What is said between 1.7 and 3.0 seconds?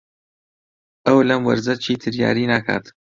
چیتر یاری ناکات.